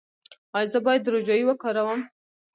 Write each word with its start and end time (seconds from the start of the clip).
ایا 0.57 0.69
زه 0.71 0.79
باید 0.85 1.11
روجايي 1.13 1.43
وکاروم؟ 1.45 2.01